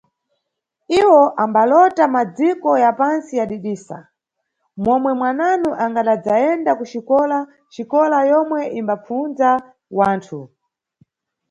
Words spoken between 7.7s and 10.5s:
xikola yomwe imbapfunza wanthu.